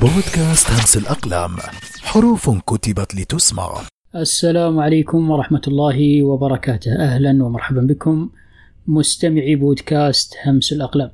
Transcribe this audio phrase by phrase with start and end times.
[0.00, 1.50] بودكاست همس الأقلام
[2.02, 3.80] حروف كتبت لتسمع.
[4.16, 6.92] السلام عليكم ورحمة الله وبركاته.
[6.92, 8.30] أهلا ومرحبا بكم
[8.86, 11.10] مستمعي بودكاست همس الأقلام.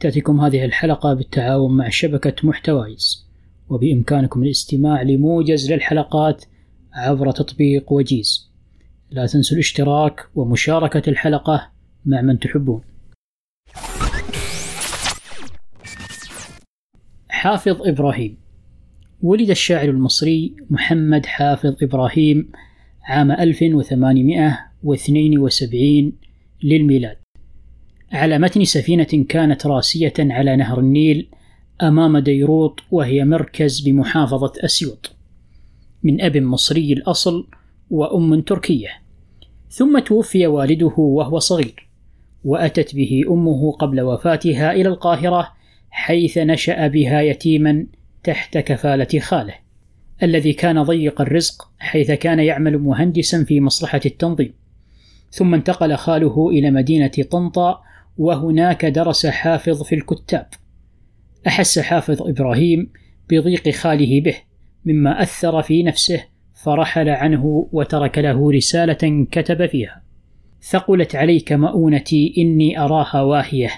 [0.00, 3.26] تأتيكم هذه الحلقة بالتعاون مع شبكة محتوايز
[3.68, 6.44] وبإمكانكم الاستماع لموجز للحلقات
[6.92, 8.50] عبر تطبيق وجيز.
[9.10, 11.70] لا تنسوا الاشتراك ومشاركة الحلقة
[12.06, 12.80] مع من تحبون.
[17.42, 18.36] حافظ إبراهيم.
[19.22, 22.48] ولد الشاعر المصري محمد حافظ إبراهيم
[23.04, 26.12] عام 1872
[26.62, 27.16] للميلاد.
[28.12, 31.28] على متن سفينة كانت راسية على نهر النيل
[31.82, 35.16] أمام ديروط وهي مركز بمحافظة أسيوط.
[36.02, 37.46] من أب مصري الأصل
[37.90, 38.88] وأم تركية.
[39.68, 41.88] ثم توفي والده وهو صغير
[42.44, 45.61] وأتت به أمه قبل وفاتها إلى القاهرة
[45.92, 47.86] حيث نشأ بها يتيما
[48.24, 49.54] تحت كفالة خاله
[50.22, 54.54] الذي كان ضيق الرزق حيث كان يعمل مهندسا في مصلحة التنظيم.
[55.30, 57.82] ثم انتقل خاله إلى مدينة طنطا
[58.18, 60.46] وهناك درس حافظ في الكتاب.
[61.46, 62.92] أحس حافظ إبراهيم
[63.30, 64.34] بضيق خاله به
[64.84, 70.02] مما أثر في نفسه فرحل عنه وترك له رسالة كتب فيها.
[70.62, 73.70] ثقلت عليك مؤونتي إني أراها واهية.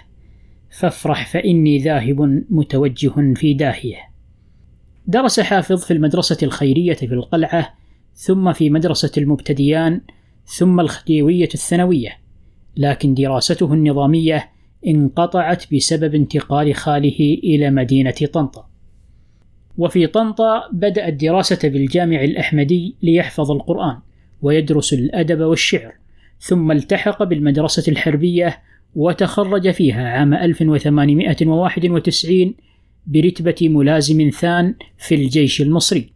[0.78, 3.98] فافرح فإني ذاهب متوجه في داهية.
[5.06, 7.74] درس حافظ في المدرسة الخيرية في القلعة
[8.14, 10.00] ثم في مدرسة المبتديان
[10.46, 12.18] ثم الخديوية الثانوية
[12.76, 14.50] لكن دراسته النظامية
[14.86, 18.68] انقطعت بسبب انتقال خاله إلى مدينة طنطا.
[19.78, 23.98] وفي طنطا بدأ الدراسة بالجامع الأحمدي ليحفظ القرآن
[24.42, 25.92] ويدرس الأدب والشعر
[26.40, 28.58] ثم التحق بالمدرسة الحربية
[28.94, 32.54] وتخرج فيها عام 1891
[33.06, 36.12] برتبة ملازم ثان في الجيش المصري.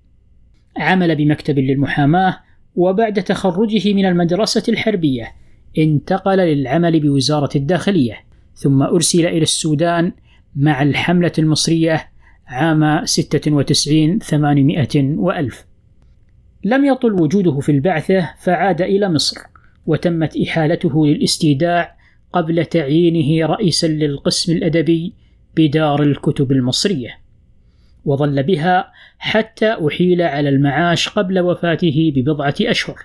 [0.77, 2.41] عمل بمكتب للمحاماة
[2.77, 5.33] وبعد تخرجه من المدرسة الحربية
[5.79, 8.21] انتقل للعمل بوزارة الداخلية
[8.55, 10.13] ثم أرسل إلى السودان
[10.57, 12.11] مع الحملة المصرية
[12.47, 15.65] عام 96 800 وألف
[16.65, 19.41] لم يطل وجوده في البعثة فعاد إلى مصر
[19.87, 21.98] وتمت إحالته للاستيداع
[22.33, 25.13] قبل تعيينه رئيسا للقسم الأدبي
[25.57, 27.19] بدار الكتب المصرية
[28.05, 32.99] وظل بها حتى أحيل على المعاش قبل وفاته ببضعة أشهر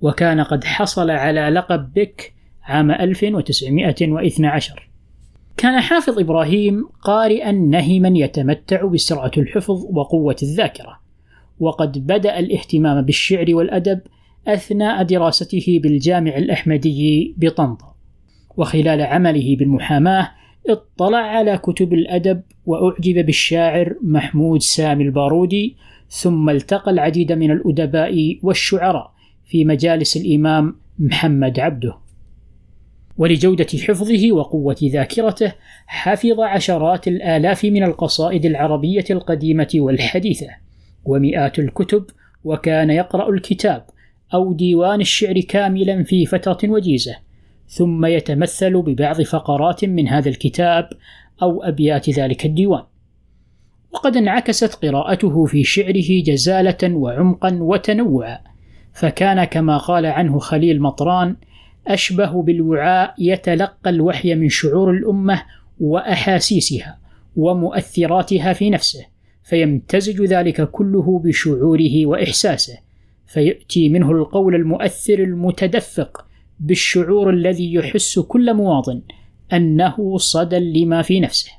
[0.00, 2.32] وكان قد حصل على لقب بك
[2.62, 4.88] عام 1912
[5.56, 11.00] كان حافظ إبراهيم قارئا نهما يتمتع بسرعة الحفظ وقوة الذاكرة
[11.60, 14.00] وقد بدأ الاهتمام بالشعر والأدب
[14.48, 17.87] أثناء دراسته بالجامع الأحمدي بطنطا.
[18.58, 20.30] وخلال عمله بالمحاماة
[20.68, 25.76] اطلع على كتب الأدب وأعجب بالشاعر محمود سامي البارودي
[26.08, 29.12] ثم التقى العديد من الأدباء والشعراء
[29.46, 31.94] في مجالس الإمام محمد عبده.
[33.18, 35.52] ولجودة حفظه وقوة ذاكرته
[35.86, 40.48] حفظ عشرات الآلاف من القصائد العربية القديمة والحديثة
[41.04, 42.04] ومئات الكتب
[42.44, 43.84] وكان يقرأ الكتاب
[44.34, 47.27] أو ديوان الشعر كاملا في فترة وجيزة.
[47.68, 50.88] ثم يتمثل ببعض فقرات من هذا الكتاب
[51.42, 52.82] أو أبيات ذلك الديوان.
[53.92, 58.38] وقد انعكست قراءته في شعره جزالة وعمقا وتنوعا
[58.92, 61.36] فكان كما قال عنه خليل مطران
[61.86, 65.42] أشبه بالوعاء يتلقى الوحي من شعور الأمة
[65.80, 66.98] وأحاسيسها
[67.36, 69.06] ومؤثراتها في نفسه
[69.42, 72.78] فيمتزج ذلك كله بشعوره وإحساسه
[73.26, 76.26] فيأتي منه القول المؤثر المتدفق
[76.60, 79.02] بالشعور الذي يحس كل مواطن
[79.52, 81.50] أنه صدى لما في نفسه.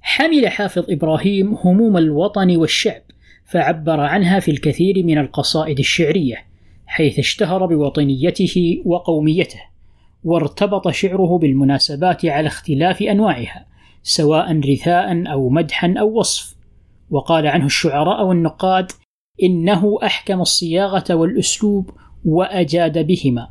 [0.00, 3.02] حمل حافظ إبراهيم هموم الوطن والشعب
[3.44, 6.36] فعبر عنها في الكثير من القصائد الشعرية
[6.86, 9.60] حيث اشتهر بوطنيته وقوميته
[10.24, 13.66] وارتبط شعره بالمناسبات على اختلاف أنواعها
[14.02, 16.56] سواء رثاء أو مدحا أو وصف
[17.10, 18.92] وقال عنه الشعراء والنقاد
[19.42, 21.90] إنه أحكم الصياغة والأسلوب
[22.24, 23.48] وأجاد بهما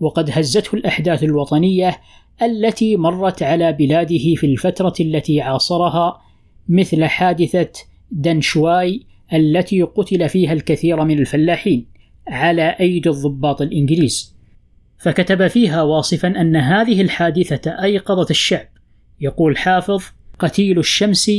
[0.00, 2.00] وقد هزته الأحداث الوطنية
[2.42, 6.20] التي مرت على بلاده في الفترة التي عاصرها
[6.68, 7.72] مثل حادثة
[8.10, 9.02] دنشواي
[9.32, 11.86] التي قتل فيها الكثير من الفلاحين
[12.28, 14.36] على أيدي الضباط الإنجليز.
[14.98, 18.66] فكتب فيها واصفا أن هذه الحادثة أيقظت الشعب.
[19.20, 20.02] يقول حافظ
[20.38, 21.30] قتيل الشمس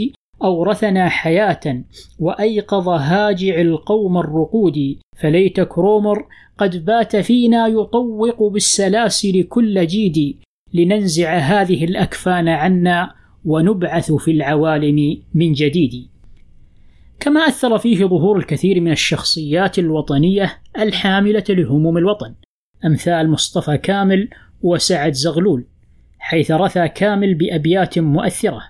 [0.43, 1.83] أورثنا حياة
[2.19, 4.97] وأيقظ هاجع القوم الرقود.
[5.21, 6.25] فليت كرومر
[6.57, 10.37] قد بات فينا يطوق بالسلاسل كل جيد.
[10.73, 13.11] لننزع هذه الأكفان عنا
[13.45, 16.07] ونبعث في العوالم من جديد.
[17.19, 22.35] كما أثر فيه ظهور الكثير من الشخصيات الوطنية الحاملة لهموم الوطن.
[22.85, 24.29] أمثال مصطفى كامل
[24.61, 25.65] وسعد زغلول
[26.19, 28.61] حيث رثى كامل بأبيات مؤثرة.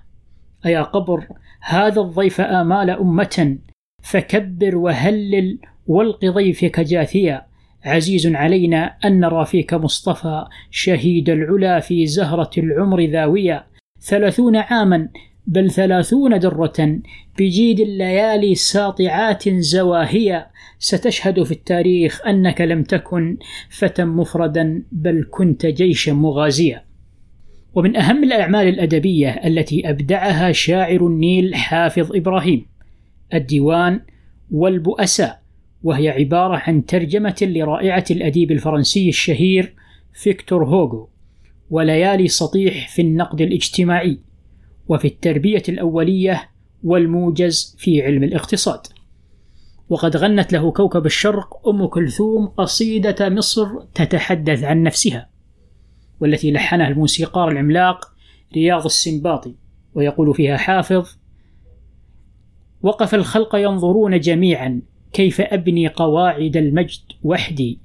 [0.65, 1.27] أيا قبر
[1.61, 3.57] هذا الضيف آمال أمة
[4.03, 7.49] فكبر وهلل والق ضيفك جاثيا.
[7.85, 13.65] عزيز علينا أن نرى فيك مصطفى شهيد العلا في زهرة العمر ذاوية
[14.01, 15.09] ثلاثون عاما
[15.47, 16.99] بل ثلاثون درة
[17.37, 20.47] بجيد الليالي ساطعات زواهية
[20.79, 23.37] ستشهد في التاريخ أنك لم تكن
[23.69, 26.88] فتى مفردا بل كنت جيشا مغازيا.
[27.75, 32.65] ومن أهم الأعمال الأدبية التي أبدعها شاعر النيل حافظ إبراهيم
[33.33, 34.01] الديوان
[34.51, 35.41] والبؤساء
[35.83, 39.73] وهي عبارة عن ترجمة لرائعة الأديب الفرنسي الشهير
[40.13, 41.09] فيكتور هوغو
[41.69, 44.19] وليالي سطيح في النقد الاجتماعي
[44.87, 46.49] وفي التربية الأولية
[46.83, 48.79] والموجز في علم الاقتصاد.
[49.89, 55.28] وقد غنت له كوكب الشرق أم كلثوم قصيدة مصر تتحدث عن نفسها.
[56.19, 58.05] والتي لحنها الموسيقار العملاق
[58.55, 59.55] رياض السنباطي
[59.95, 61.07] ويقول فيها حافظ
[62.81, 64.81] وقف الخلق ينظرون جميعا
[65.13, 67.79] كيف أبني قواعد المجد وحدي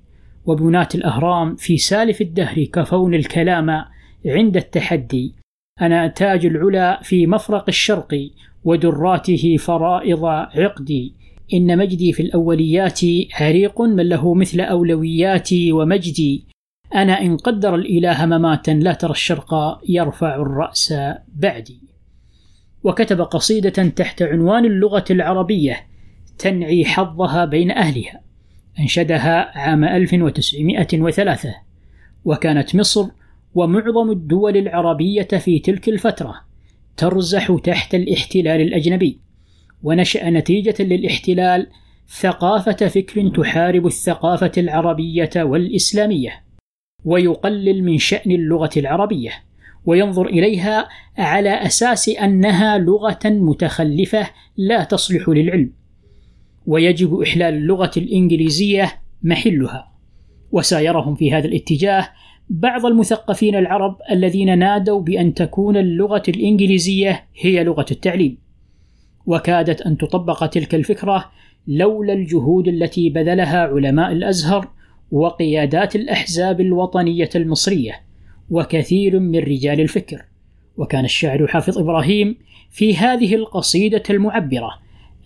[0.47, 3.85] وبناة الأهرام في سالف الدهر كفون الكلام
[4.27, 5.35] عند التحدي.
[5.81, 8.31] أنا تاج العلا في مفرق الشرق
[8.65, 11.15] ودراته فرائض عقدي.
[11.55, 13.01] إن مجدي في الأوليات
[13.41, 16.45] عريق من له مثل أولوياتي ومجدي.
[16.95, 20.95] أنا إن قدر الإله مماتا لا ترى الشرق يرفع الرأس
[21.35, 21.81] بعدي.
[22.85, 25.87] وكتب قصيدة تحت عنوان اللغة العربية
[26.39, 28.21] تنعي حظها بين أهلها.
[28.81, 31.55] أنشدها عام 1903
[32.25, 33.07] وكانت مصر
[33.55, 36.35] ومعظم الدول العربية في تلك الفترة
[36.97, 39.21] ترزح تحت الاحتلال الأجنبي.
[39.83, 41.67] ونشأ نتيجة للاحتلال
[42.09, 46.44] ثقافة فكر تحارب الثقافة العربية والإسلامية.
[47.05, 49.31] ويقلل من شأن اللغة العربية
[49.87, 55.73] وينظر إليها على أساس أنها لغة متخلفة لا تصلح للعلم.
[56.67, 58.93] ويجب إحلال اللغة الإنجليزية
[59.23, 59.93] محلها.
[60.53, 62.09] وسايرهم في هذا الاتجاه
[62.49, 68.39] بعض المثقفين العرب الذين نادوا بأن تكون اللغة الإنجليزية هي لغة التعليم.
[69.27, 71.31] وكادت أن تطبق تلك الفكرة
[71.67, 74.69] لولا الجهود التي بذلها علماء الأزهر
[75.15, 78.01] وقيادات الأحزاب الوطنية المصرية
[78.51, 80.25] وكثير من رجال الفكر.
[80.77, 82.37] وكان الشاعر حافظ إبراهيم
[82.71, 84.71] في هذه القصيدة المعبرة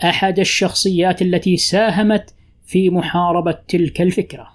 [0.05, 2.35] أحد الشخصيات التي ساهمت
[2.67, 4.49] في محاربة تلك الفكرة.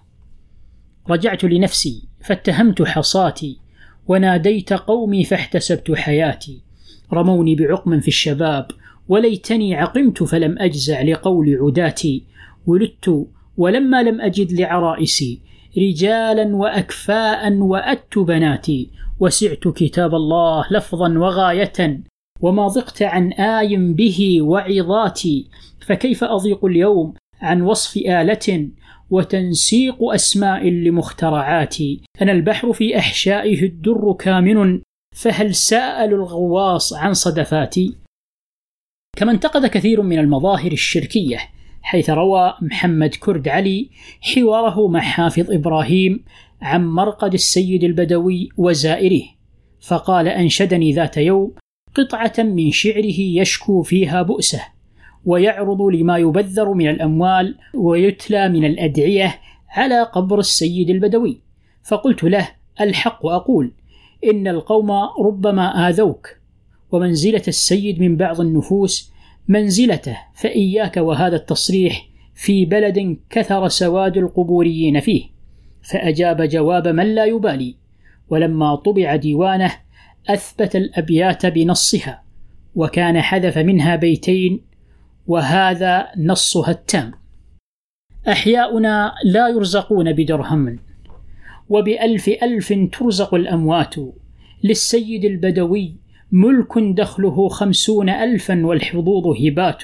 [1.09, 3.57] رجعت لنفسي فاتهمت حصاتي
[4.07, 6.61] وناديت قومي فاحتسبت حياتي.
[7.13, 8.67] رموني بعقم في الشباب
[9.07, 12.23] وليتني عقمت فلم أجزع لقول عداتي.
[12.65, 13.27] ولدت
[13.57, 15.41] ولما لم أجد لعرائسي
[15.77, 18.89] رجالا وأكفاء وأت بناتي
[19.19, 22.03] وسعت كتاب الله لفظا وغاية
[22.41, 25.49] وما ضقت عن آي به وعظاتي
[25.87, 28.69] فكيف أضيق اليوم عن وصف آلة
[29.09, 34.81] وتنسيق أسماء لمخترعاتي؟ أنا البحر في أحشائه الدر كامن
[35.15, 37.95] فهل سأل الغواص عن صدفاتي؟
[39.17, 41.37] كما انتقد كثير من المظاهر الشركية
[41.83, 43.89] حيث روى محمد كرد علي
[44.21, 46.23] حواره مع حافظ إبراهيم
[46.61, 49.23] عن مرقد السيد البدوي وزائره
[49.81, 51.51] فقال أنشدني ذات يوم
[51.95, 54.61] قطعة من شعره يشكو فيها بؤسه
[55.25, 61.41] ويعرض لما يبذر من الأموال ويتلى من الأدعية على قبر السيد البدوي.
[61.83, 62.49] فقلت له
[62.81, 63.71] الحق أقول
[64.31, 64.91] إن القوم
[65.25, 66.29] ربما آذوك
[66.91, 69.12] ومنزلة السيد من بعض النفوس
[69.47, 75.23] منزلته فإياك وهذا التصريح في بلد كثر سواد القبوريين فيه.
[75.81, 77.75] فأجاب جواب من لا يبالي.
[78.29, 79.71] ولما طبع ديوانه
[80.29, 82.23] أثبت الأبيات بنصها
[82.75, 84.61] وكان حذف منها بيتين
[85.27, 87.11] وهذا نصها التام.
[88.27, 90.79] أحياؤنا لا يرزقون بدرهم
[91.69, 93.95] وبألف ألف ترزق الأموات
[94.63, 95.95] للسيد البدوي
[96.35, 99.83] ملك دخله خمسون ألفا والحظوظ هبات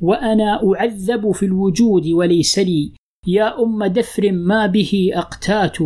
[0.00, 2.92] وأنا أعذب في الوجود وليس لي.
[3.26, 5.76] يا أم دفر ما به أقتات.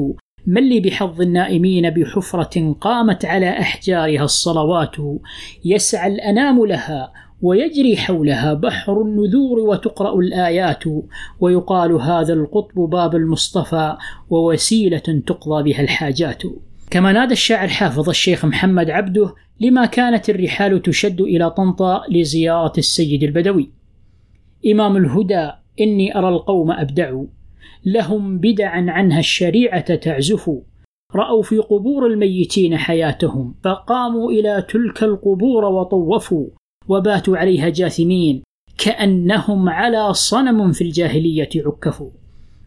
[0.46, 4.96] من لي بحظ النائمين بحفرة قامت على أحجارها الصلوات.
[5.64, 10.84] يسعى الأنام لها ويجري حولها بحر النذور وتقرأ الآيات.
[11.40, 13.96] ويقال هذا القطب باب المصطفى
[14.30, 16.42] ووسيلة تقضى بها الحاجات.
[16.94, 23.22] كما نادى الشاعر حافظ الشيخ محمد عبده لما كانت الرحال تشد إلى طنطا لزيارة السيد
[23.22, 23.70] البدوي.
[24.72, 27.26] إمام الهدى إني أرى القوم أبدعوا
[27.84, 30.50] لهم بدعا عنها الشريعة تعزف.
[31.14, 33.54] رأوا في قبور الميتين حياتهم.
[33.64, 36.46] فقاموا إلى تلك القبور وطوفوا.
[36.88, 38.42] وباتوا عليها جاثمين.
[38.78, 42.10] كأنهم على صنم في الجاهلية عكفوا.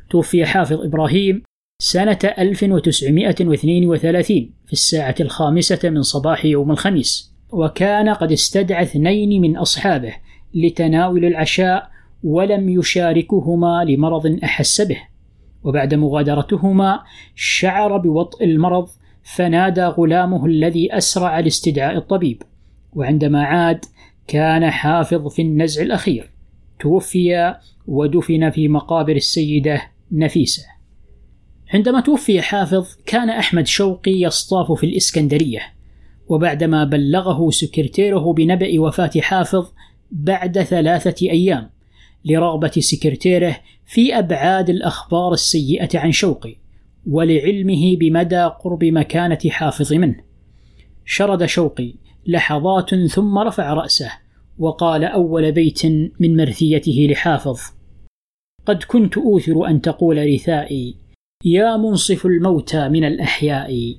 [0.10, 1.44] توفي حافظ إبراهيم.
[1.80, 7.34] سنة 1932 في الساعة الخامسة من صباح يوم الخميس.
[7.52, 10.14] وكان قد استدعى اثنين من أصحابه
[10.54, 11.90] لتناول العشاء
[12.24, 14.98] ولم يشاركهما لمرض أحس به.
[15.64, 17.00] وبعد مغادرتهما
[17.36, 18.88] شعر بوطء المرض
[19.24, 22.44] فنادى غلامه الذي أسرع لاستدعاء الطبيب.
[22.94, 23.86] وعندما عاد
[24.28, 26.32] كان حافظ في النزع الأخير.
[26.80, 27.56] توفي
[27.88, 29.82] ودفن في مقابر السيدة
[30.12, 30.77] نفيسة.
[31.74, 35.62] عندما توفي حافظ كان أحمد شوقي يصطاف في الإسكندرية
[36.28, 39.72] وبعدما بلغه سكرتيره بنبأ وفاة حافظ
[40.12, 41.70] بعد ثلاثة أيام
[42.26, 46.56] لرغبة سكرتيره في أبعاد الأخبار السيئة عن شوقي
[47.08, 50.24] ولعلمه بمدى قرب مكانة حافظ منه.
[51.06, 51.94] شرد شوقي
[52.28, 54.12] لحظات ثم رفع رأسه
[54.60, 55.86] وقال أول بيت
[56.20, 57.60] من مرثيته لحافظ
[58.66, 61.07] قد كنت أوثر أن تقول رثائي
[61.46, 63.96] يا منصف الموتى من الأحياء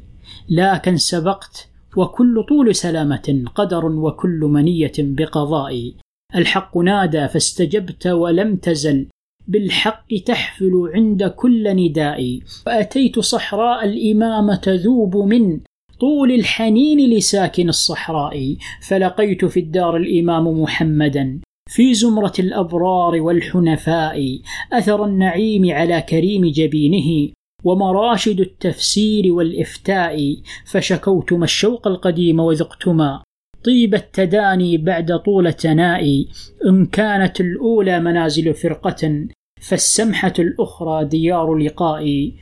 [0.50, 5.92] لكن سبقت وكل طول سلامة قدر وكل منية بقضاء.
[6.34, 9.06] الحق نادى فاستجبت ولم تزل
[9.48, 12.40] بالحق تحفل عند كل نداء.
[12.66, 15.60] فأتيت صحراء الإمام تذوب من
[16.00, 18.56] طول الحنين لساكن الصحراء.
[18.88, 21.40] فلقيت في الدار الإمام محمدا.
[21.68, 24.40] في زمرة الأبرار والحنفاء
[24.72, 27.32] أثر النعيم على كريم جبينه
[27.64, 33.22] ومراشد التفسير والإفتاء فشكوت ما الشوق القديم وذقتما
[33.64, 36.28] طيب التداني بعد طول تنائي
[36.66, 39.26] إن كانت الأولى منازل فرقة
[39.60, 42.34] فالسمحة الأخرى ديار لقائي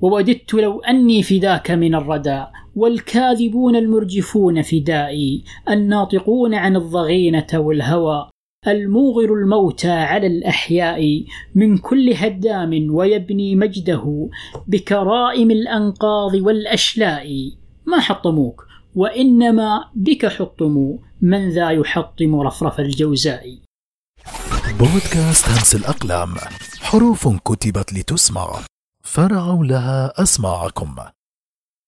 [0.00, 2.44] ووددت لو أني فداك من الردى
[2.76, 8.31] والكاذبون المرجفون فدائي الناطقون عن الضغينة والهوى
[8.68, 14.28] الموغر الموتى على الأحياء من كل هدام ويبني مجده
[14.68, 17.52] بكرائم الأنقاض والأشلاء.
[17.86, 23.58] ما حطموك؟ وإنما بك حطموا من ذا يحطم رفرف الجوزاء.
[24.78, 26.28] بودكاست همس الأقلام
[26.80, 28.60] حروف كتبت لتسمع.
[29.04, 30.94] فرعوا لها أسماعكم.